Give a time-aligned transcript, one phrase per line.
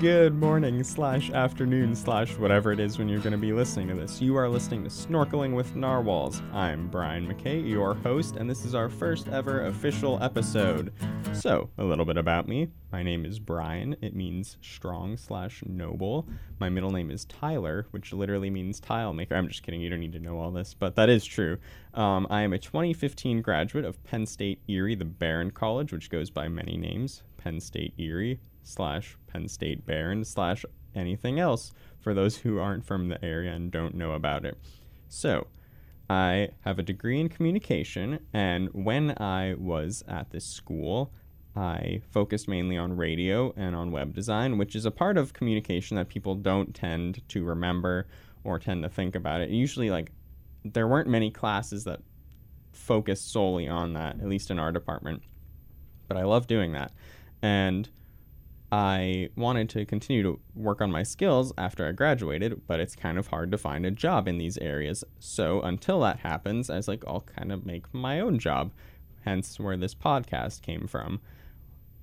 [0.00, 3.94] Good morning, slash afternoon, slash whatever it is when you're going to be listening to
[3.94, 4.18] this.
[4.18, 6.40] You are listening to Snorkeling with Narwhals.
[6.54, 10.94] I'm Brian McKay, your host, and this is our first ever official episode.
[11.34, 12.68] So, a little bit about me.
[12.90, 13.94] My name is Brian.
[14.00, 16.26] It means strong slash noble.
[16.58, 19.34] My middle name is Tyler, which literally means tile maker.
[19.34, 19.82] I'm just kidding.
[19.82, 21.58] You don't need to know all this, but that is true.
[21.92, 26.30] Um, I am a 2015 graduate of Penn State Erie, the Behrend College, which goes
[26.30, 27.22] by many names.
[27.36, 30.64] Penn State Erie slash Penn State Behrend slash
[30.94, 34.58] anything else for those who aren't from the area and don't know about it.
[35.08, 35.46] So,
[36.08, 41.12] I have a degree in communication, and when I was at this school,
[41.54, 45.96] I focused mainly on radio and on web design, which is a part of communication
[45.96, 48.06] that people don't tend to remember
[48.42, 49.50] or tend to think about it.
[49.50, 50.10] Usually, like,
[50.64, 52.00] there weren't many classes that
[52.72, 55.22] focused solely on that, at least in our department.
[56.08, 56.92] But I love doing that.
[57.42, 57.88] And
[58.72, 63.18] I wanted to continue to work on my skills after I graduated, but it's kind
[63.18, 65.02] of hard to find a job in these areas.
[65.18, 68.72] So until that happens, I was like, I'll kind of make my own job,
[69.24, 71.20] hence where this podcast came from.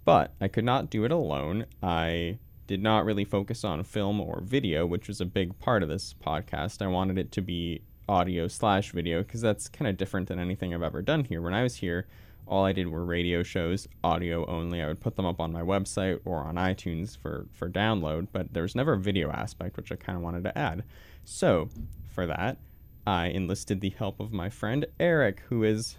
[0.03, 1.65] But I could not do it alone.
[1.81, 5.89] I did not really focus on film or video, which was a big part of
[5.89, 6.81] this podcast.
[6.81, 10.73] I wanted it to be audio slash video because that's kind of different than anything
[10.73, 11.41] I've ever done here.
[11.41, 12.07] When I was here,
[12.47, 14.81] all I did were radio shows, audio only.
[14.81, 18.53] I would put them up on my website or on iTunes for, for download, but
[18.53, 20.83] there was never a video aspect, which I kind of wanted to add.
[21.23, 21.69] So,
[22.13, 22.57] for that,
[23.05, 25.97] I enlisted the help of my friend Eric, who is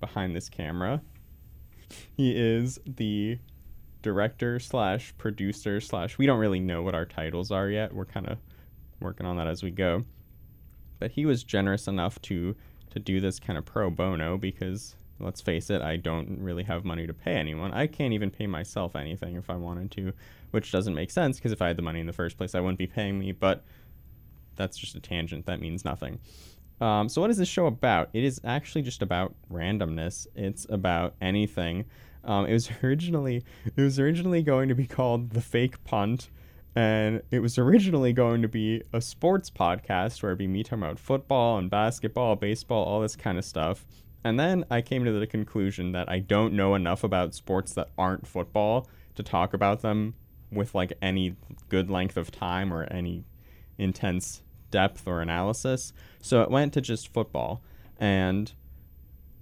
[0.00, 1.02] behind this camera.
[2.16, 3.38] He is the
[4.02, 7.94] director slash producer slash, we don't really know what our titles are yet.
[7.94, 8.38] We're kind of
[9.00, 10.04] working on that as we go.
[10.98, 12.54] But he was generous enough to
[12.96, 16.84] to do this kind of pro bono because let's face it, I don't really have
[16.84, 17.72] money to pay anyone.
[17.72, 20.12] I can't even pay myself anything if I wanted to,
[20.50, 22.60] which doesn't make sense because if I had the money in the first place, I
[22.60, 23.32] wouldn't be paying me.
[23.32, 23.64] But
[24.56, 25.46] that's just a tangent.
[25.46, 26.18] That means nothing.
[26.80, 28.10] Um, so, what is this show about?
[28.12, 30.26] It is actually just about randomness.
[30.34, 31.86] It's about anything.
[32.24, 36.28] Um, it was originally it was originally going to be called the Fake Punt,
[36.74, 40.82] and it was originally going to be a sports podcast where it'd be me talking
[40.82, 43.86] about football and basketball, baseball, all this kind of stuff.
[44.24, 47.90] And then I came to the conclusion that I don't know enough about sports that
[47.96, 50.14] aren't football to talk about them
[50.50, 51.36] with like any
[51.68, 53.24] good length of time or any
[53.78, 55.92] intense depth or analysis.
[56.20, 57.62] So it went to just football.
[57.98, 58.52] And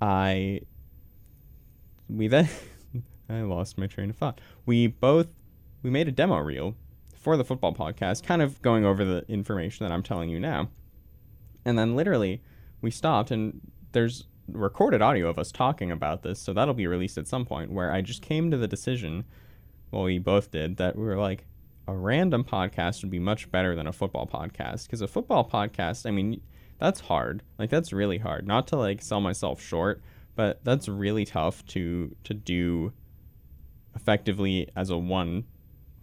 [0.01, 0.61] I
[2.09, 2.49] we then
[3.29, 4.41] I lost my train of thought.
[4.67, 5.29] We both
[5.83, 6.77] we made a demo reel
[7.17, 10.69] for the football podcast, kind of going over the information that I'm telling you now.
[11.65, 12.43] And then literally
[12.81, 13.61] we stopped and
[13.93, 17.71] there's recorded audio of us talking about this, so that'll be released at some point.
[17.71, 19.25] Where I just came to the decision,
[19.91, 21.47] well, we both did, that we were like,
[21.87, 24.87] a random podcast would be much better than a football podcast.
[24.87, 26.41] Because a football podcast, I mean,
[26.78, 27.43] that's hard.
[27.59, 28.47] Like that's really hard.
[28.47, 30.03] Not to like sell myself short,
[30.34, 32.93] but that's really tough to to do
[33.94, 35.44] effectively as a one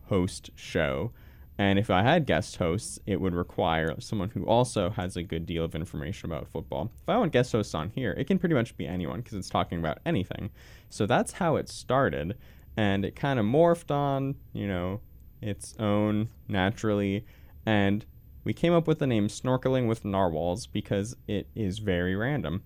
[0.07, 1.11] host show.
[1.61, 5.45] And if I had guest hosts, it would require someone who also has a good
[5.45, 6.89] deal of information about football.
[7.03, 9.47] If I want guest hosts on here, it can pretty much be anyone because it's
[9.47, 10.49] talking about anything.
[10.89, 12.35] So that's how it started.
[12.75, 15.01] And it kind of morphed on, you know,
[15.39, 17.27] its own naturally.
[17.63, 18.07] And
[18.43, 22.63] we came up with the name Snorkeling with Narwhals because it is very random.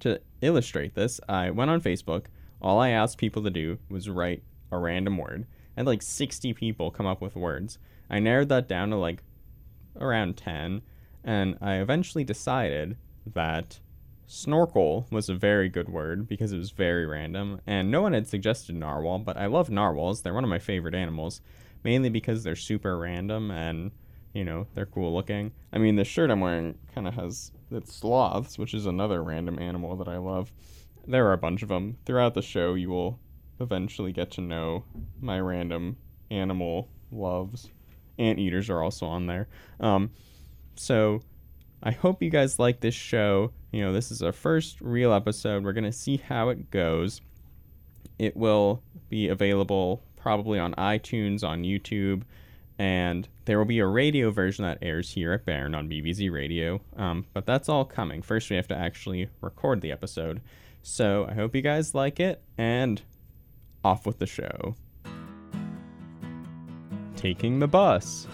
[0.00, 2.24] To illustrate this, I went on Facebook.
[2.62, 5.46] All I asked people to do was write a random word
[5.76, 7.78] and like 60 people come up with words.
[8.10, 9.22] I narrowed that down to like
[9.98, 10.82] around 10,
[11.24, 12.96] and I eventually decided
[13.26, 13.80] that
[14.26, 18.26] snorkel was a very good word because it was very random, and no one had
[18.26, 20.22] suggested narwhal, but I love narwhals.
[20.22, 21.40] They're one of my favorite animals,
[21.84, 23.92] mainly because they're super random and
[24.32, 25.52] you know they're cool looking.
[25.72, 29.58] I mean, the shirt I'm wearing kind of has it's sloths, which is another random
[29.58, 30.52] animal that I love.
[31.06, 32.74] There are a bunch of them throughout the show.
[32.74, 33.18] You will
[33.62, 34.84] eventually get to know
[35.20, 35.96] my random
[36.30, 37.70] animal loves.
[38.18, 39.48] Anteaters are also on there.
[39.80, 40.10] Um,
[40.76, 41.22] so
[41.82, 43.52] I hope you guys like this show.
[43.72, 45.64] You know, this is our first real episode.
[45.64, 47.20] We're going to see how it goes.
[48.18, 52.22] It will be available probably on iTunes, on YouTube,
[52.78, 56.80] and there will be a radio version that airs here at Behrend on BBZ Radio.
[56.96, 58.22] Um, but that's all coming.
[58.22, 60.40] First, we have to actually record the episode.
[60.82, 63.02] So I hope you guys like it, and
[63.84, 64.74] off with the show.
[67.16, 68.26] Taking the bus.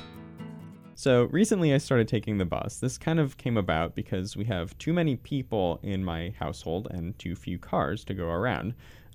[0.94, 2.80] So recently I started taking the bus.
[2.80, 7.16] This kind of came about because we have too many people in my household and
[7.18, 8.74] too few cars to go around.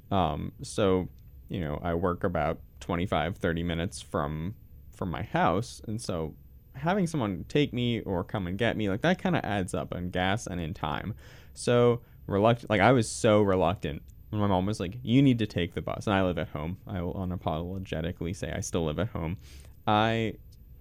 [0.10, 1.10] Um, so,
[1.50, 4.56] you know, I work about 25, 30 minutes from
[4.96, 5.82] from my house.
[5.88, 6.36] And so
[6.76, 9.94] having someone take me or come and get me, like that kind of adds up
[9.94, 11.14] in gas and in time.
[11.54, 14.04] So reluctant, like I was so reluctant
[14.34, 16.50] when my mom was like, "You need to take the bus," and I live at
[16.50, 16.78] home.
[16.88, 19.38] I will unapologetically say I still live at home.
[19.88, 20.34] I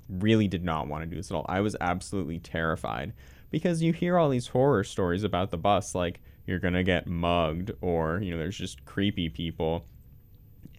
[0.08, 1.46] really did not want to do this at all.
[1.48, 3.12] I was absolutely terrified
[3.50, 7.70] because you hear all these horror stories about the bus, like you're gonna get mugged
[7.80, 9.86] or you know there's just creepy people.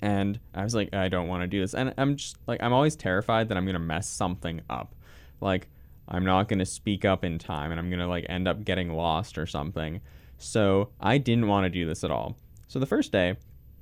[0.02, 2.74] And I was like, I don't want to do this, and I'm just like, I'm
[2.74, 4.96] always terrified that I'm gonna mess something up,
[5.40, 5.68] like
[6.08, 9.38] I'm not gonna speak up in time, and I'm gonna like end up getting lost
[9.38, 10.02] or something.
[10.38, 12.36] So I didn't want to do this at all.
[12.74, 13.36] So the first day,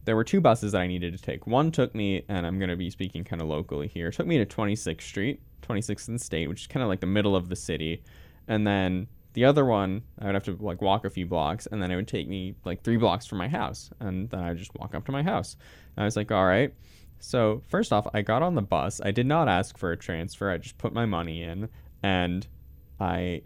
[0.04, 1.48] there were two buses that I needed to take.
[1.48, 4.38] One took me, and I'm going to be speaking kind of locally here, took me
[4.38, 7.56] to 26th Street, 26th and State, which is kind of like the middle of the
[7.56, 8.04] city.
[8.50, 11.82] And then the other one, I would have to like walk a few blocks, and
[11.82, 13.92] then it would take me like three blocks from my house.
[14.02, 15.56] And then I would just walk up to my house.
[15.96, 16.74] And I was like, all right.
[17.20, 19.00] So, first off, I got on the bus.
[19.02, 20.52] I did not ask for a transfer.
[20.52, 21.70] I just put my money in,
[22.04, 22.46] and
[23.00, 23.44] I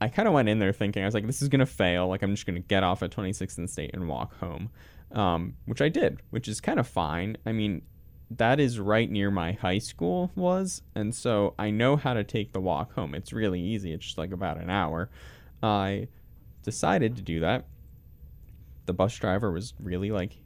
[0.00, 2.08] I kind of went in there thinking I was like, this is gonna fail.
[2.08, 4.70] Like I'm just gonna get off at 26th and State and walk home,
[5.12, 7.36] um, which I did, which is kind of fine.
[7.46, 7.82] I mean,
[8.30, 12.52] that is right near my high school was, and so I know how to take
[12.52, 13.14] the walk home.
[13.14, 13.92] It's really easy.
[13.92, 15.08] It's just like about an hour.
[15.62, 16.08] I
[16.62, 17.66] decided to do that.
[18.86, 20.36] The bus driver was really like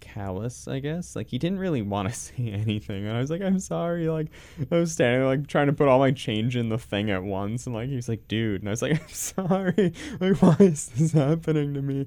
[0.00, 1.16] callous, I guess.
[1.16, 3.06] Like he didn't really want to say anything.
[3.06, 4.08] And I was like, I'm sorry.
[4.08, 4.28] Like
[4.70, 7.66] I was standing like trying to put all my change in the thing at once
[7.66, 8.62] and like he was like, dude.
[8.62, 9.92] And I was like, I'm sorry.
[10.20, 12.06] Like why is this happening to me?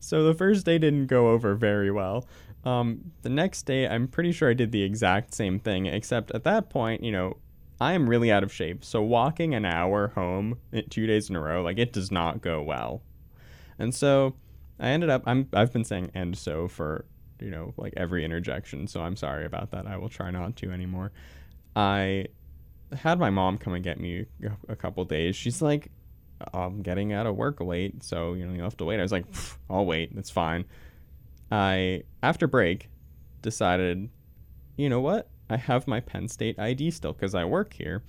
[0.00, 2.26] So the first day didn't go over very well.
[2.64, 6.44] Um, the next day, I'm pretty sure I did the exact same thing, except at
[6.44, 7.36] that point, you know,
[7.80, 8.84] I am really out of shape.
[8.84, 12.40] So walking an hour home eh, two days in a row, like it does not
[12.40, 13.02] go well.
[13.78, 14.34] And so
[14.78, 17.04] I ended up I'm I've been saying and so for
[17.44, 18.86] you know, like every interjection.
[18.86, 19.86] So I'm sorry about that.
[19.86, 21.12] I will try not to anymore.
[21.76, 22.26] I
[22.96, 24.26] had my mom come and get me
[24.68, 25.36] a couple days.
[25.36, 25.90] She's like,
[26.52, 28.98] I'm getting out of work late, so you know you'll have to wait.
[28.98, 29.26] I was like,
[29.68, 30.14] I'll wait.
[30.14, 30.64] That's fine.
[31.50, 32.88] I after break
[33.42, 34.08] decided,
[34.76, 35.28] you know what?
[35.50, 38.02] I have my Penn State ID still because I work here,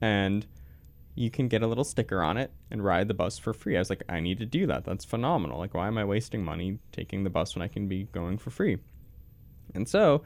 [0.00, 0.46] and
[1.16, 3.74] you can get a little sticker on it and ride the bus for free.
[3.74, 4.84] I was like, I need to do that.
[4.84, 5.58] That's phenomenal.
[5.58, 8.50] Like, why am I wasting money taking the bus when I can be going for
[8.50, 8.76] free?
[9.74, 10.22] And so,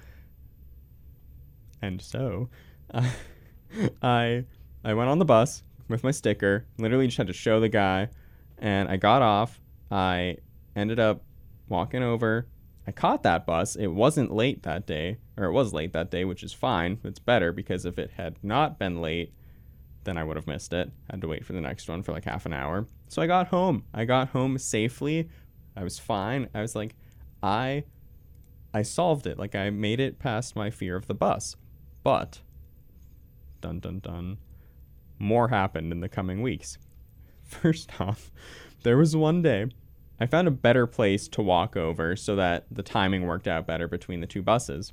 [1.80, 2.50] and so,
[2.92, 3.08] uh,
[4.02, 4.44] I
[4.84, 6.66] I went on the bus with my sticker.
[6.76, 8.08] Literally just had to show the guy,
[8.58, 9.60] and I got off.
[9.92, 10.38] I
[10.74, 11.22] ended up
[11.68, 12.48] walking over.
[12.86, 13.76] I caught that bus.
[13.76, 16.98] It wasn't late that day, or it was late that day, which is fine.
[17.04, 19.32] It's better because if it had not been late,
[20.04, 20.90] then I would have missed it.
[21.08, 22.86] I had to wait for the next one for like half an hour.
[23.08, 23.84] So I got home.
[23.92, 25.28] I got home safely.
[25.76, 26.48] I was fine.
[26.54, 26.94] I was like,
[27.42, 27.84] I
[28.72, 29.38] I solved it.
[29.38, 31.56] Like I made it past my fear of the bus.
[32.02, 32.40] But
[33.60, 34.38] dun dun dun
[35.18, 36.78] more happened in the coming weeks.
[37.42, 38.30] First off,
[38.82, 39.66] there was one day
[40.18, 43.88] I found a better place to walk over so that the timing worked out better
[43.88, 44.92] between the two buses.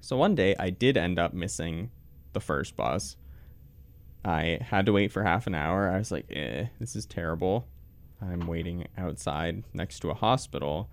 [0.00, 1.90] So one day I did end up missing
[2.32, 3.16] the first bus
[4.26, 5.88] I had to wait for half an hour.
[5.88, 7.68] I was like, eh, this is terrible.
[8.20, 10.90] I'm waiting outside next to a hospital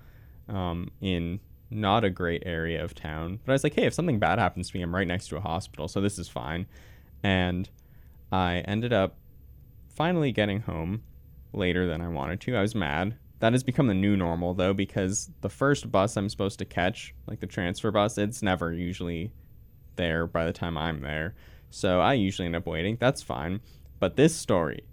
[0.47, 1.39] um, in
[1.71, 3.39] not a great area of town.
[3.44, 5.38] But I was like, hey, if something bad happens to me, I'm right next to
[5.38, 6.68] a hospital, so this is fine.
[7.24, 7.69] And
[8.31, 9.17] I ended up
[9.89, 11.01] finally getting home
[11.53, 12.55] later than I wanted to.
[12.55, 13.17] I was mad.
[13.39, 17.15] That has become the new normal, though, because the first bus I'm supposed to catch,
[17.25, 19.31] like the transfer bus, it's never usually
[19.96, 21.34] there by the time I'm there.
[21.75, 22.98] So I usually end up waiting.
[23.00, 23.60] That's fine.
[24.00, 24.84] But this story,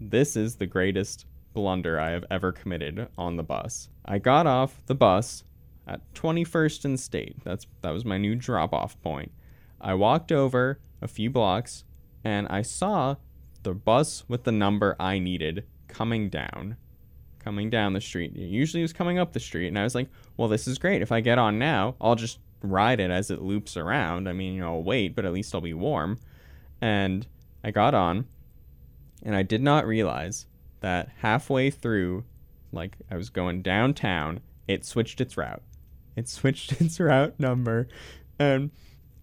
[0.00, 3.90] this is the greatest blunder I have ever committed on the bus.
[4.06, 5.44] I got off the bus
[5.86, 7.44] at 21st and State.
[7.44, 9.32] That's that was my new drop-off point.
[9.82, 11.84] I walked over a few blocks
[12.24, 13.16] and I saw
[13.62, 16.78] the bus with the number I needed coming down.
[17.38, 18.32] Coming down the street.
[18.34, 21.02] It usually was coming up the street and I was like, "Well, this is great.
[21.02, 24.26] If I get on now, I'll just ride it as it loops around.
[24.26, 26.16] I mean, you know, I'll wait, but at least I'll be warm."
[26.80, 27.26] And
[27.62, 28.26] I got on,
[29.22, 30.46] and I did not realize
[30.80, 32.24] that halfway through,
[32.72, 35.62] like I was going downtown, it switched its route.
[36.16, 37.88] It switched its route number,
[38.38, 38.70] and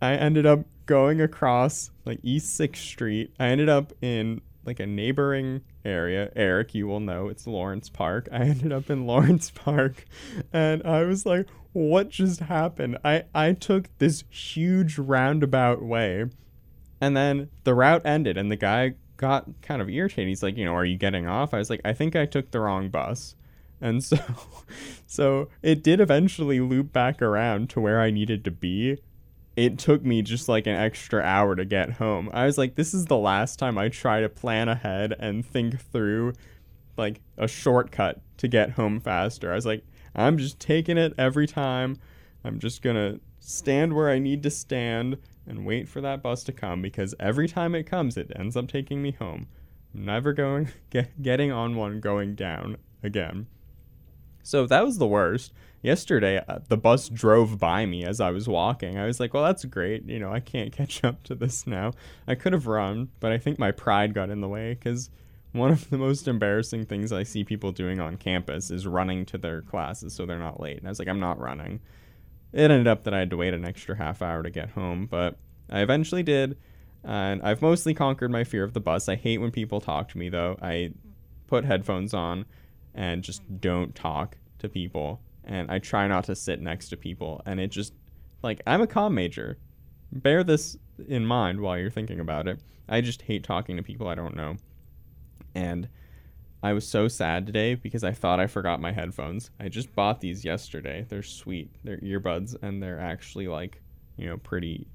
[0.02, 3.34] I ended up going across like East 6th Street.
[3.40, 6.32] I ended up in like a neighboring area.
[6.36, 8.28] Eric, you will know it's Lawrence Park.
[8.32, 10.06] I ended up in Lawrence Park
[10.52, 12.98] and I was like, what just happened?
[13.04, 16.26] I, I took this huge roundabout way
[17.02, 20.28] and then the route ended, and the guy got kind of irritated.
[20.28, 21.54] He's like, you know, are you getting off?
[21.54, 23.36] I was like, I think I took the wrong bus.
[23.82, 24.18] And so
[25.08, 28.98] so it did eventually loop back around to where I needed to be.
[29.56, 32.30] it took me just like an extra hour to get home.
[32.32, 35.82] I was like, this is the last time I try to plan ahead and think
[35.92, 36.34] through
[36.96, 39.52] like a shortcut to get home faster.
[39.52, 39.84] I was like,
[40.16, 41.98] I'm just taking it every time.
[42.44, 46.44] I'm just going to stand where I need to stand and wait for that bus
[46.46, 49.48] to come because every time it comes, it ends up taking me home.
[49.94, 53.48] Never going, get, getting on one going down again.
[54.44, 55.52] So that was the worst.
[55.82, 58.98] Yesterday, uh, the bus drove by me as I was walking.
[58.98, 60.06] I was like, well, that's great.
[60.08, 61.92] You know, I can't catch up to this now.
[62.28, 65.10] I could have run, but I think my pride got in the way because
[65.52, 69.38] one of the most embarrassing things I see people doing on campus is running to
[69.38, 70.78] their classes so they're not late.
[70.78, 71.82] And I was like, I'm not running.
[72.54, 75.06] It ended up that I had to wait an extra half hour to get home,
[75.06, 75.38] but
[75.70, 76.58] I eventually did.
[77.04, 79.08] And I've mostly conquered my fear of the bus.
[79.08, 80.58] I hate when people talk to me, though.
[80.62, 80.92] I
[81.48, 82.46] put headphones on
[82.94, 85.22] and just don't talk to people.
[85.44, 87.42] And I try not to sit next to people.
[87.46, 87.94] And it just,
[88.44, 89.58] like, I'm a comm major.
[90.12, 90.78] Bear this
[91.08, 92.60] in mind while you're thinking about it.
[92.90, 94.58] I just hate talking to people I don't know.
[95.56, 95.88] And
[96.64, 99.52] I was so sad today because I thought I forgot my headphones.
[99.60, 101.06] I just bought these yesterday.
[101.08, 101.70] They're sweet.
[101.84, 103.82] They're earbuds and they're actually like,
[104.18, 104.88] you know, pretty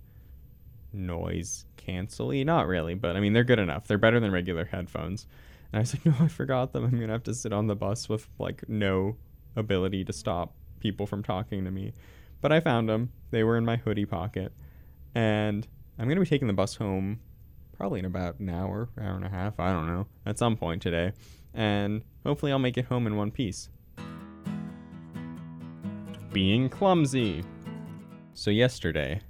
[0.92, 2.45] noise cancelly.
[2.45, 3.87] Not really, but I mean, they're good enough.
[3.87, 5.26] They're better than regular headphones.
[5.73, 6.85] And I was like, no, I forgot them.
[6.85, 9.16] I'm going to have to sit on the bus with like no
[9.54, 11.92] ability to stop people from talking to me.
[12.40, 13.12] But I found them.
[13.31, 14.52] They were in my hoodie pocket.
[15.14, 15.66] And
[15.99, 17.21] I'm going to be taking the bus home
[17.76, 19.59] probably in about an hour, hour and a half.
[19.61, 20.07] I don't know.
[20.26, 21.12] At some point today.
[21.54, 23.68] And hopefully I'll make it home in one piece.
[26.32, 27.44] Being clumsy.
[28.35, 29.21] So yesterday,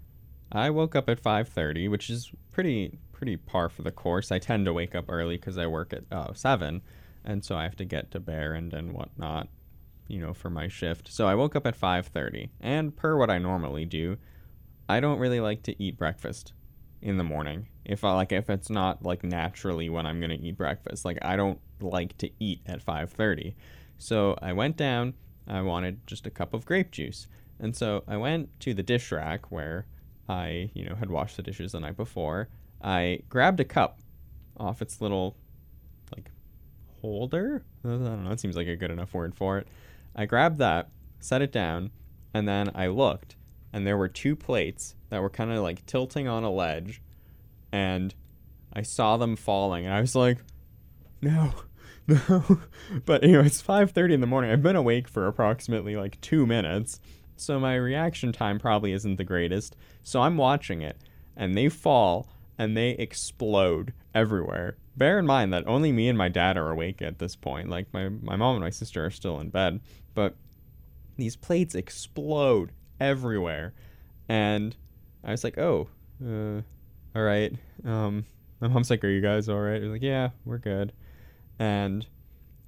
[0.53, 4.31] I woke up at 5:30, which is pretty pretty par for the course.
[4.31, 6.83] I tend to wake up early because I work at uh, seven,
[7.25, 9.49] and so I have to get to Behrend and whatnot,
[10.09, 11.09] you know, for my shift.
[11.13, 14.17] So I woke up at 5:30, and per what I normally do,
[14.89, 16.53] I don't really like to eat breakfast
[17.01, 17.69] in the morning.
[17.85, 21.37] If I like, if it's not like naturally when I'm gonna eat breakfast, like I
[21.37, 23.55] don't like to eat at 5:30.
[23.99, 25.15] So I went down.
[25.47, 27.27] I wanted just a cup of grape juice,
[27.59, 29.87] and so I went to the dish rack where
[30.29, 32.49] I, you know, had washed the dishes the night before.
[32.81, 33.99] I grabbed a cup
[34.57, 35.37] off its little
[36.15, 36.31] like
[37.01, 37.65] holder.
[37.85, 39.67] I don't know, it seems like a good enough word for it.
[40.15, 41.91] I grabbed that, set it down,
[42.33, 43.37] and then I looked
[43.73, 47.01] and there were two plates that were kind of like tilting on a ledge
[47.73, 48.15] and
[48.73, 50.39] I saw them falling and I was like,
[51.21, 51.53] "No."
[52.05, 52.59] No.
[53.05, 54.51] but you know, it's 5:30 in the morning.
[54.51, 56.99] I've been awake for approximately like 2 minutes
[57.43, 59.77] so my reaction time probably isn't the greatest.
[60.03, 60.97] So I'm watching it,
[61.37, 64.77] and they fall and they explode everywhere.
[64.97, 67.69] Bear in mind that only me and my dad are awake at this point.
[67.69, 69.81] Like my, my mom and my sister are still in bed,
[70.15, 70.37] but
[71.17, 73.73] these plates explode everywhere.
[74.29, 74.77] And
[75.25, 75.89] I was like, oh,
[76.25, 76.61] uh,
[77.15, 77.53] all right.
[77.85, 78.25] Um,
[78.61, 79.81] my mom's like, are you guys all right?
[79.81, 80.93] Was like, yeah, we're good.
[81.59, 82.07] And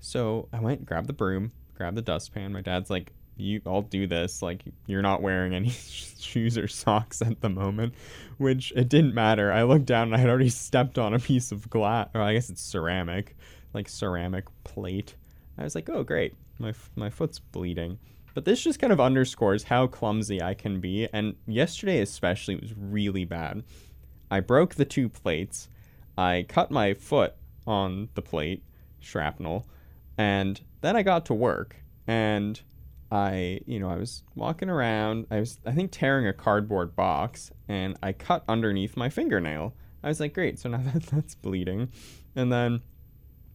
[0.01, 2.53] so I went, grabbed the broom, grabbed the dustpan.
[2.53, 5.71] My dad's like, you I'll do this like you're not wearing any
[6.19, 7.95] shoes or socks at the moment
[8.39, 11.53] which it didn't matter I looked down and I had already stepped on a piece
[11.53, 13.37] of glass or I guess it's ceramic
[13.73, 15.17] like ceramic plate
[15.59, 17.99] I was like oh great my my foot's bleeding
[18.35, 22.73] but this just kind of underscores how clumsy I can be and yesterday especially was
[22.77, 23.65] really bad
[24.31, 25.69] I broke the two plates
[26.17, 27.35] I cut my foot
[27.67, 28.63] on the plate
[29.01, 29.67] shrapnel
[30.17, 31.77] and then I got to work
[32.07, 32.61] and
[33.11, 35.27] I, you know, I was walking around.
[35.31, 39.73] I was, I think, tearing a cardboard box, and I cut underneath my fingernail.
[40.03, 41.91] I was like, great, so now that that's bleeding.
[42.35, 42.83] And then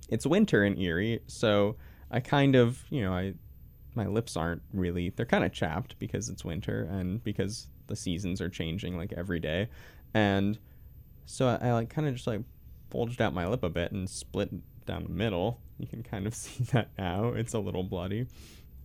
[0.07, 1.75] it's winter in Erie, so
[2.09, 3.33] I kind of, you know, I,
[3.95, 8.39] my lips aren't really, they're kind of chapped because it's winter and because the seasons
[8.39, 9.67] are changing like every day.
[10.13, 10.59] And
[11.25, 12.41] so I, I like kind of just like
[12.89, 14.49] bulged out my lip a bit and split
[14.85, 15.61] down the middle.
[15.77, 17.29] You can kind of see that now.
[17.29, 18.27] It's a little bloody.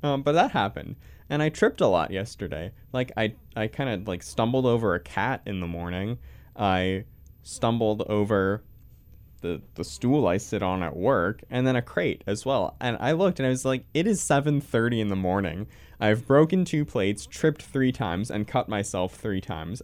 [0.02, 0.96] Um, but that happened,
[1.30, 2.72] and I tripped a lot yesterday.
[2.92, 6.18] Like I, I kind of like stumbled over a cat in the morning.
[6.54, 7.04] I
[7.42, 8.62] stumbled over
[9.40, 12.76] the the stool I sit on at work, and then a crate as well.
[12.82, 15.68] And I looked, and I was like, it is seven thirty in the morning.
[15.98, 19.80] I've broken two plates, tripped three times, and cut myself three times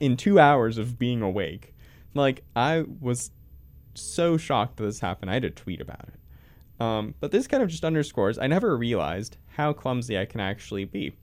[0.00, 1.74] in two hours of being awake.
[2.14, 3.30] Like I was
[3.94, 5.30] so shocked that this happened.
[5.30, 6.82] I had to tweet about it.
[6.82, 10.84] Um, but this kind of just underscores I never realized how clumsy I can actually
[10.84, 11.14] be.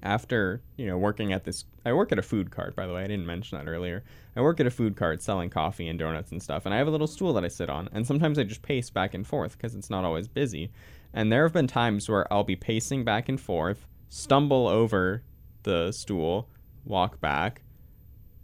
[0.00, 3.02] After, you know, working at this, I work at a food cart, by the way,
[3.02, 4.04] I didn't mention that earlier.
[4.36, 6.86] I work at a food cart selling coffee and donuts and stuff, and I have
[6.86, 9.56] a little stool that I sit on, and sometimes I just pace back and forth
[9.56, 10.70] because it's not always busy.
[11.12, 15.24] And there have been times where I'll be pacing back and forth, stumble over
[15.64, 16.48] the stool,
[16.84, 17.62] walk back,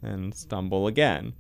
[0.05, 1.35] and stumble again.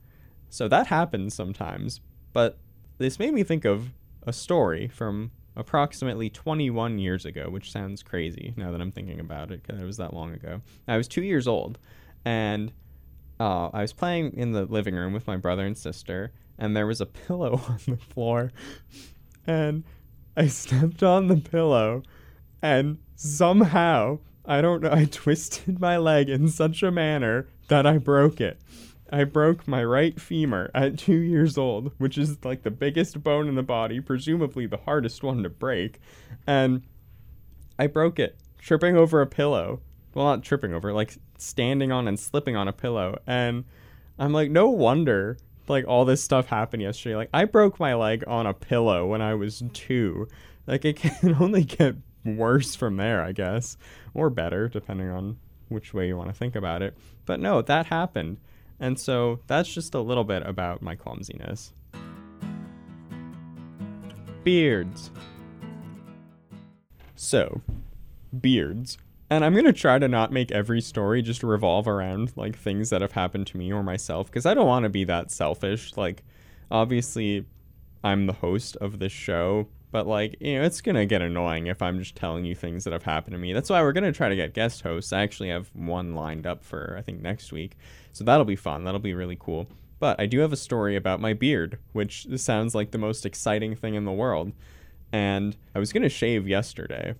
[0.48, 2.00] So that happens sometimes.
[2.32, 2.58] But
[2.98, 3.90] this made me think of
[4.26, 9.50] a story from approximately 21 years ago, which sounds crazy now that I'm thinking about
[9.50, 10.60] it because it was that long ago.
[10.88, 11.78] I was two years old,
[12.24, 12.72] and
[13.38, 16.86] uh, I was playing in the living room with my brother and sister, and there
[16.86, 18.52] was a pillow on the floor,
[19.46, 19.84] and
[20.36, 22.02] I stepped on the pillow,
[22.62, 27.98] and somehow I don't know I twisted my leg in such a manner that I
[27.98, 28.60] broke it.
[29.10, 33.48] I broke my right femur at two years old, which is like the biggest bone
[33.48, 36.00] in the body, presumably the hardest one to break.
[36.46, 36.82] And
[37.78, 39.80] I broke it tripping over a pillow.
[40.14, 43.18] Well, not tripping over, like standing on and slipping on a pillow.
[43.26, 43.64] And
[44.18, 47.16] I'm like, no wonder like all this stuff happened yesterday.
[47.16, 50.28] Like I broke my leg on a pillow when I was two.
[50.66, 51.96] Like it can only get
[52.36, 53.76] worse from there, I guess,
[54.12, 55.38] or better, depending on
[55.68, 56.96] which way you want to think about it.
[57.26, 58.38] But no, that happened.
[58.80, 61.72] And so that's just a little bit about my clumsiness.
[64.42, 65.10] Beards.
[67.14, 67.62] So,
[68.40, 68.98] beards.
[69.30, 72.90] And I'm going to try to not make every story just revolve around like things
[72.90, 75.96] that have happened to me or myself because I don't want to be that selfish.
[75.96, 76.22] Like,
[76.70, 77.46] obviously,
[78.02, 81.80] I'm the host of this show, but like, you know, it's to get annoying if
[81.80, 83.52] I'm just telling you things that have happened to me.
[83.52, 85.12] That's why we're to try to get guest hosts.
[85.12, 87.76] I actually have one lined up for, I think, next week.
[88.12, 88.82] So that'll be fun.
[88.82, 89.68] That'll be really cool.
[90.00, 93.76] But I do have a story about my beard, which sounds like the most exciting
[93.76, 94.50] thing in the world.
[95.12, 97.14] And I was to shave yesterday.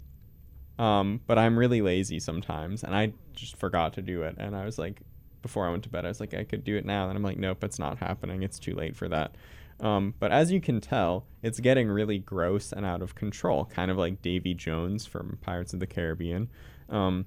[0.76, 4.34] Um, but I'm really lazy sometimes, and I just forgot to do it.
[4.36, 5.00] And I was like,
[5.42, 7.08] before I went to bed, I was like, I could do it now.
[7.08, 8.42] And I'm like, nope, it's not happening.
[8.42, 9.36] It's too late for that.
[9.80, 13.90] Um, but as you can tell, it's getting really gross and out of control, kind
[13.90, 16.48] of like Davy Jones from Pirates of the Caribbean.
[16.88, 17.26] Um,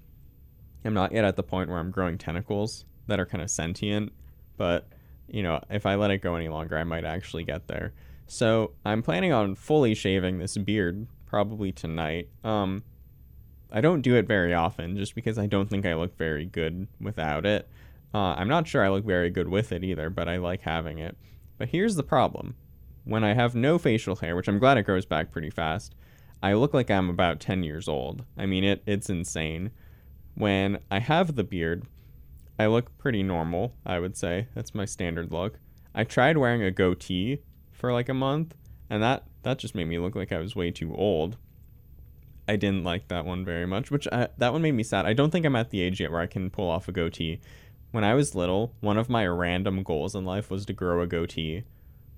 [0.85, 4.13] I'm not yet at the point where I'm growing tentacles that are kind of sentient,
[4.55, 4.87] but
[5.27, 7.93] you know, if I let it go any longer, I might actually get there.
[8.27, 12.29] So I'm planning on fully shaving this beard probably tonight.
[12.43, 12.83] Um,
[13.71, 16.87] I don't do it very often just because I don't think I look very good
[17.01, 17.67] without it.
[18.13, 20.99] Uh, I'm not sure I look very good with it either, but I like having
[20.99, 21.17] it.
[21.57, 22.55] But here's the problem.
[23.03, 25.95] When I have no facial hair, which I'm glad it grows back pretty fast,
[26.41, 28.25] I look like I'm about 10 years old.
[28.37, 29.71] I mean, it, it's insane.
[30.35, 31.85] When I have the beard,
[32.59, 34.47] I look pretty normal, I would say.
[34.53, 35.59] That's my standard look.
[35.95, 37.39] I tried wearing a goatee
[37.71, 38.55] for like a month,
[38.89, 41.37] and that, that just made me look like I was way too old.
[42.47, 45.05] I didn't like that one very much, which I, that one made me sad.
[45.05, 47.41] I don't think I'm at the age yet where I can pull off a goatee
[47.91, 51.07] when I was little, one of my random goals in life was to grow a
[51.07, 51.63] goatee.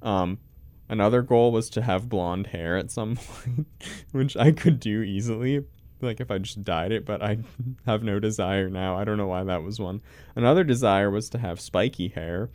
[0.01, 0.39] Um,
[0.88, 3.67] another goal was to have blonde hair at some point,
[4.12, 5.65] which I could do easily,
[6.01, 7.39] like if I just dyed it, but I
[7.86, 8.97] have no desire now.
[8.97, 10.01] I don't know why that was one.
[10.36, 12.49] Another desire was to have spiky hair,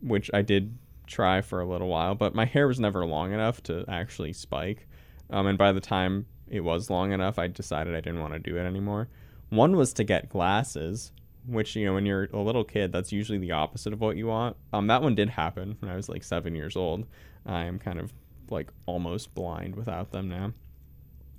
[0.00, 0.76] which I did
[1.06, 4.86] try for a little while, but my hair was never long enough to actually spike.
[5.30, 8.38] Um, and by the time it was long enough, I decided I didn't want to
[8.38, 9.08] do it anymore.
[9.48, 11.12] One was to get glasses,
[11.48, 14.26] which you know when you're a little kid that's usually the opposite of what you
[14.26, 14.56] want.
[14.72, 17.06] Um that one did happen when i was like seven years old.
[17.46, 18.12] I am kind of
[18.50, 20.52] like almost blind without them now.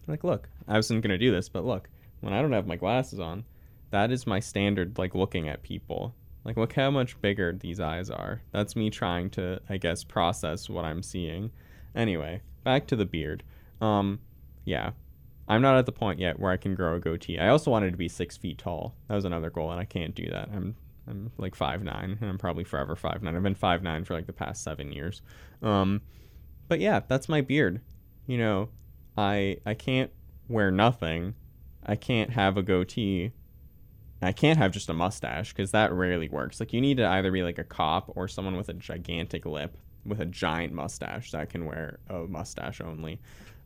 [0.07, 1.89] Like look i wasn't going to do this but look
[2.21, 3.43] when i don't have my glasses on
[3.91, 6.13] that is my standard like looking at people.
[6.45, 8.41] Like look how much bigger these eyes are.
[8.51, 11.51] That's me trying to i guess process what i'm seeing.
[11.95, 13.43] Anyway back to the beard.
[13.81, 14.19] Um
[14.65, 14.91] yeah
[15.49, 17.39] I'm not at the point yet where I can grow a goatee.
[17.39, 18.95] I also wanted to be six feet tall.
[19.07, 20.49] That was another goal, and I can't do that.
[20.53, 20.75] I'm
[21.07, 23.35] I'm like five nine, and I'm probably forever five nine.
[23.35, 25.23] I've been five nine for like the past seven years.
[25.63, 26.01] Um,
[26.67, 27.81] but yeah, that's my beard.
[28.27, 28.69] You know,
[29.17, 30.11] I I can't
[30.47, 31.33] wear nothing.
[31.83, 33.31] I can't have a goatee.
[34.21, 36.59] I can't have just a mustache because that rarely works.
[36.59, 39.77] Like you need to either be like a cop or someone with a gigantic lip
[40.05, 43.19] with a giant mustache that can wear a mustache only.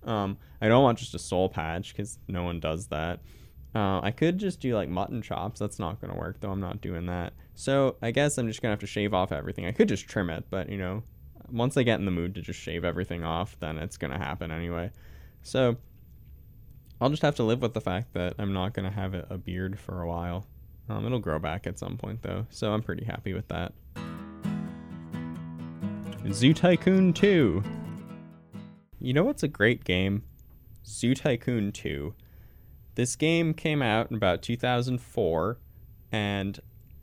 [0.06, 3.20] Um, I don't want just a soul patch because no one does that.
[3.76, 5.60] Uh, I could just do like mutton chops.
[5.60, 6.52] That's not going to work though.
[6.52, 7.34] I'm not doing that.
[7.56, 9.66] So I guess I'm just going to have to shave off everything.
[9.66, 11.04] I could just trim it, but you know,
[11.52, 14.20] once I get in the mood to just shave everything off, then it's going to
[14.20, 14.92] happen anyway.
[15.42, 15.78] So
[17.02, 19.38] I'll just have to live with the fact that I'm not going to have a
[19.38, 20.46] beard for a while.
[20.90, 23.74] Um, it'll grow back at some point though, so I'm pretty happy with that.
[26.32, 27.64] Zoo Tycoon 2.
[29.04, 30.24] You know what's a great game?
[30.86, 32.14] Zoo Tycoon 2.
[32.96, 35.58] This game came out in about 2004,
[36.14, 36.60] and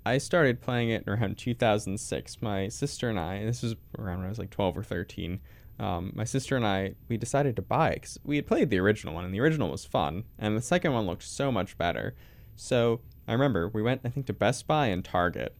[0.07, 2.41] I started playing it around 2006.
[2.41, 5.41] My sister and I, this was around when I was like 12 or 13,
[5.79, 8.81] um, my sister and I, we decided to buy it because we had played the
[8.81, 12.15] original one, and the original was fun, and the second one looked so much better.
[12.57, 15.55] So I remember we went, I think, to Best Buy and Target.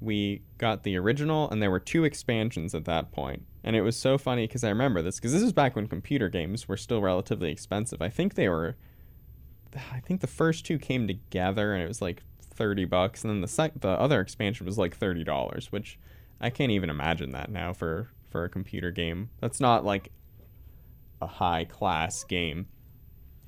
[0.00, 3.44] We got the original, and there were two expansions at that point.
[3.64, 6.28] And it was so funny because I remember this because this was back when computer
[6.28, 8.02] games were still relatively expensive.
[8.02, 8.76] I think they were,
[9.92, 13.40] I think the first two came together, and it was like thirty bucks, and then
[13.40, 15.98] the sec- the other expansion was like thirty dollars, which
[16.40, 19.30] I can't even imagine that now for for a computer game.
[19.40, 20.12] That's not like
[21.20, 22.66] a high class game.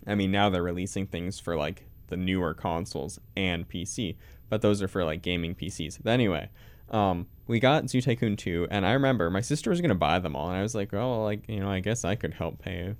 [0.06, 4.16] I mean, now they're releasing things for like the newer consoles and PC,
[4.48, 5.98] but those are for like gaming PCs.
[6.02, 6.50] But anyway,
[6.90, 10.36] um, we got Zoo Tycoon 2, and I remember my sister was gonna buy them
[10.36, 12.94] all, and I was like, oh, like you know, I guess I could help pay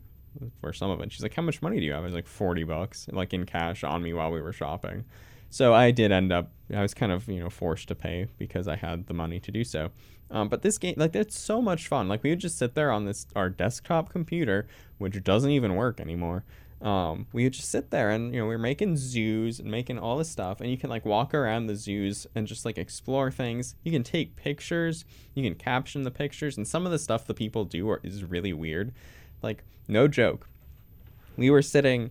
[0.61, 1.13] for some of it.
[1.13, 2.03] She's like, how much money do you have?
[2.03, 5.05] I was like, forty bucks, like in cash on me while we were shopping.
[5.51, 8.69] So I did end up, I was kind of you know forced to pay because
[8.69, 9.91] I had the money to do so.
[10.31, 12.09] Um, but this game, like, it's so much fun.
[12.09, 14.67] Like, we would just sit there on this our desktop computer,
[14.99, 16.45] which doesn't even work anymore,
[16.81, 19.99] um, we would just sit there and you know we are making zoos and making
[19.99, 23.31] all this stuff and you can like walk around the zoos and just like explore
[23.31, 23.75] things.
[23.83, 25.05] You can take pictures.
[25.35, 28.23] You can caption the pictures and some of the stuff the people do are, is
[28.23, 28.93] really weird.
[29.43, 30.49] Like no joke.
[31.37, 32.11] We were sitting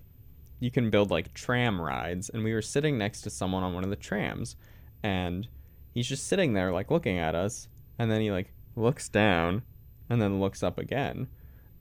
[0.59, 3.83] you can build like tram rides and we were sitting next to someone on one
[3.83, 4.55] of the trams
[5.03, 5.47] and
[5.93, 7.67] he's just sitting there like looking at us
[7.99, 9.61] and then he like looks down
[10.09, 11.27] and then looks up again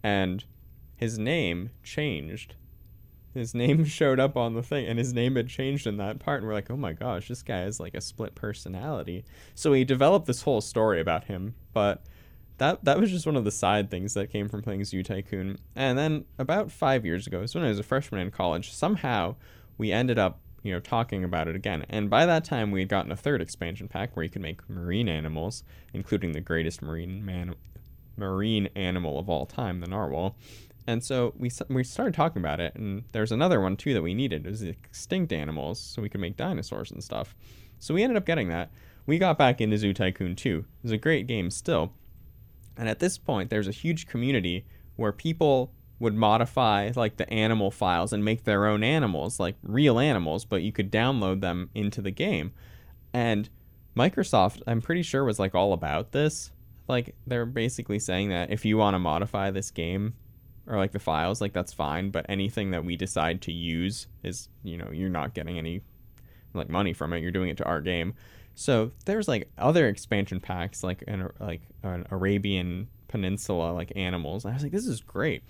[0.03, 0.45] and
[0.97, 2.55] his name changed
[3.37, 6.41] his name showed up on the thing and his name had changed in that part
[6.41, 9.25] and we're like oh my gosh this guy is like a split personality.
[9.55, 12.05] So we developed this whole story about him but
[12.59, 15.59] that that was just one of the side things that came from playing zoo tycoon.
[15.75, 19.37] And then about five years ago so when i was a freshman in college somehow
[19.79, 21.87] we ended up you know talking about it again.
[21.89, 24.69] And by that time we had gotten a third expansion pack where you could make
[24.69, 27.55] marine animals including the greatest marine man
[28.17, 30.37] marine animal of all time the narwhal
[30.87, 34.15] and so we we started talking about it, and there's another one too that we
[34.15, 34.47] needed.
[34.47, 37.35] It was extinct animals, so we could make dinosaurs and stuff.
[37.79, 38.71] So we ended up getting that.
[39.07, 40.59] We got back into Zoo Tycoon 2.
[40.59, 41.93] It was a great game still.
[42.77, 47.71] And at this point, there's a huge community where people would modify like the animal
[47.71, 52.03] files and make their own animals, like real animals, but you could download them into
[52.03, 52.53] the game.
[53.15, 53.49] And
[53.97, 56.51] Microsoft, I'm pretty sure, was like all about this.
[56.89, 60.15] Like they're basically saying that if you want to modify this game,
[60.67, 62.11] or like the files, like that's fine.
[62.11, 65.83] But anything that we decide to use is, you know, you're not getting any
[66.55, 67.21] like money from it.
[67.21, 68.15] You're doing it to our game.
[68.55, 74.45] So there's like other expansion packs, like an like an Arabian Peninsula, like animals.
[74.45, 75.43] I was like, this is great.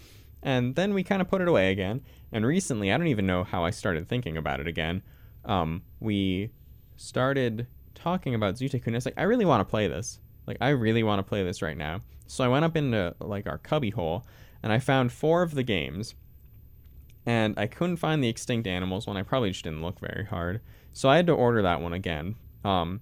[0.42, 2.02] And then we kind of put it away again.
[2.32, 5.02] And recently, I don't even know how I started thinking about it again.
[5.44, 6.50] Um, we
[6.96, 8.94] started talking about Zoo Tycoon.
[8.94, 10.20] I was like, I really want to play this.
[10.46, 12.00] Like, I really want to play this right now.
[12.26, 14.24] So I went up into like our cubby hole
[14.62, 16.14] and I found four of the games,
[17.24, 19.16] and I couldn't find the extinct animals one.
[19.16, 20.60] I probably just didn't look very hard,
[20.92, 22.36] so I had to order that one again.
[22.64, 23.00] Um,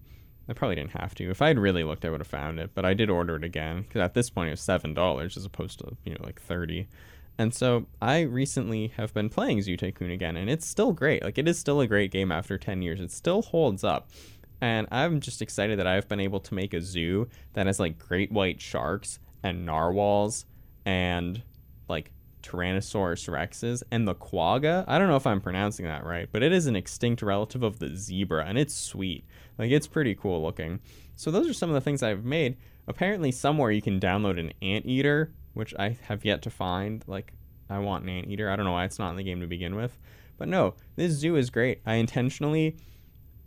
[0.49, 1.31] I probably didn't have to.
[1.31, 3.45] If I had really looked, I would have found it, but I did order it
[3.45, 6.41] again because at this point it was seven dollars as opposed to you know like
[6.41, 6.89] thirty.
[7.37, 11.23] And so I recently have been playing Zoo Tycoon again, and it's still great.
[11.25, 13.01] Like it is still a great game after ten years.
[13.01, 14.11] It still holds up.
[14.61, 17.99] And I'm just excited that I've been able to make a zoo that has like
[17.99, 20.47] great white sharks and narwhals
[20.85, 21.43] and
[21.89, 22.13] like
[22.43, 24.85] Tyrannosaurus rexes and the quagga.
[24.87, 27.79] I don't know if I'm pronouncing that right, but it is an extinct relative of
[27.79, 29.25] the zebra and it's sweet.
[29.59, 30.81] Like it's pretty cool looking.
[31.17, 32.57] So those are some of the things I've made.
[32.87, 37.05] Apparently somewhere you can download an anteater, which I have yet to find.
[37.07, 37.33] Like
[37.71, 38.51] I want an anteater.
[38.51, 39.99] I don't know why it's not in the game to begin with.
[40.37, 41.81] But no, this zoo is great.
[41.87, 42.77] I intentionally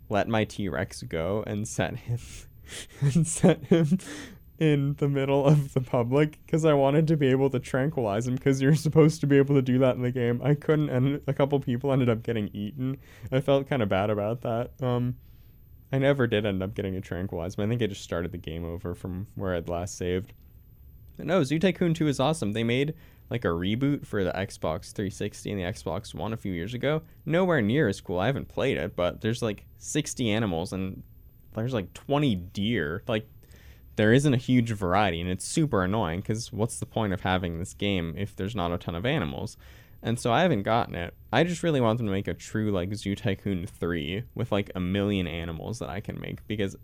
[0.10, 2.20] let my T-Rex go and set him
[3.02, 4.00] and set him
[4.60, 8.36] in the middle of the public because I wanted to be able to tranquilize him
[8.36, 10.42] because you're supposed to be able to do that in the game.
[10.44, 12.98] I couldn't, and a couple people ended up getting eaten.
[13.32, 14.72] I felt kind of bad about that.
[14.82, 15.18] Um,
[15.92, 18.66] I never did end up getting a but I think I just started the game
[18.66, 20.34] over from where I'd last saved.
[21.16, 22.52] But no, Zoo Tycoon 2 is awesome.
[22.52, 22.94] They made
[23.30, 27.02] like a reboot for the Xbox 360 and the Xbox One a few years ago.
[27.26, 28.20] Nowhere near as cool.
[28.20, 31.04] I haven't played it, but there's like 60 animals and
[31.56, 33.04] there's like 20 deer.
[33.08, 33.28] Like
[33.98, 37.60] there isn't a huge variety and it's super annoying because what's the point of having
[37.60, 39.58] this game if there's not a ton of animals
[40.02, 42.72] and so i haven't gotten it i just really want them to make a true
[42.72, 46.76] like zoo tycoon 3 with like a million animals that i can make because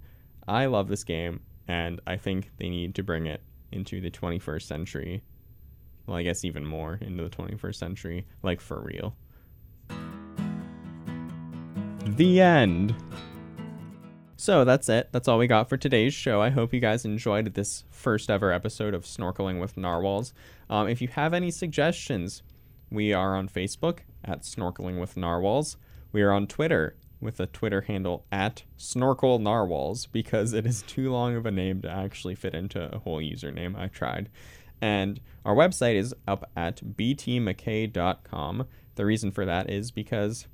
[0.47, 4.63] i love this game and i think they need to bring it into the 21st
[4.63, 5.23] century
[6.05, 9.15] well i guess even more into the 21st century like for real
[12.05, 12.95] the end
[14.43, 15.07] so that's it.
[15.13, 16.41] That's all we got for today's show.
[16.41, 20.33] I hope you guys enjoyed this first ever episode of Snorkeling with Narwhals.
[20.69, 22.43] Um, if you have any suggestions,
[22.91, 25.77] we are on Facebook at Snorkeling with Narwhals.
[26.11, 31.09] We are on Twitter with a Twitter handle at Snorkel Narwhals because it is too
[31.09, 33.79] long of a name to actually fit into a whole username.
[33.79, 34.29] I tried.
[34.83, 38.67] And our website is up at btmckay.com.
[38.95, 40.45] The reason for that is because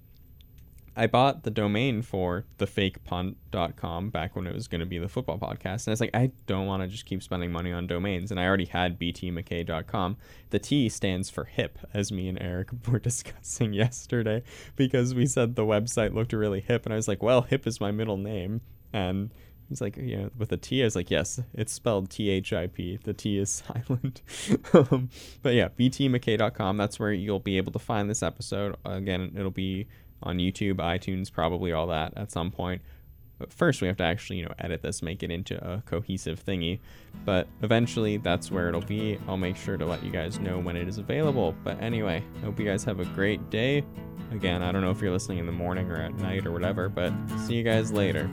[0.96, 5.40] I bought the domain for thefakepunt.com back when it was going to be the football
[5.40, 5.86] podcast.
[5.86, 8.30] And I was like, I don't want to just keep spending money on domains.
[8.30, 10.18] And I already had btmckay.com.
[10.52, 14.44] The T stands for hip, as me and Eric were discussing yesterday,
[14.76, 16.86] because we said the website looked really hip.
[16.86, 18.62] And I was like, well, hip is my middle name.
[18.94, 19.32] And
[19.70, 20.82] He's like, you know, with a T.
[20.82, 22.98] I was like, yes, it's spelled T H I P.
[23.04, 24.22] The T is silent.
[24.74, 25.10] um,
[25.44, 26.78] but yeah, btmckay.com.
[26.78, 28.76] That's where you'll be able to find this episode.
[28.84, 29.88] Again, it'll be
[30.24, 32.82] on YouTube, iTunes, probably all that at some point.
[33.38, 36.44] But first, we have to actually, you know, edit this, make it into a cohesive
[36.46, 36.80] thingy.
[37.24, 39.18] But eventually, that's where it'll be.
[39.30, 41.56] I'll make sure to let you guys know when it is available.
[41.64, 43.86] But anyway, I hope you guys have a great day.
[44.32, 46.90] Again, I don't know if you're listening in the morning or at night or whatever,
[46.90, 47.14] but
[47.48, 48.30] see you guys later.